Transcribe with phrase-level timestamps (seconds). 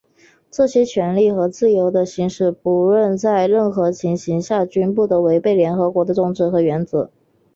[0.49, 7.11] 这些权利和自由的行使,无论在任何情形下均不得违背联合国的宗旨和原则。